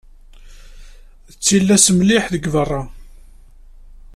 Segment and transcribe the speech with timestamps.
[1.31, 2.81] D tillas mliḥ deg beṛṛa.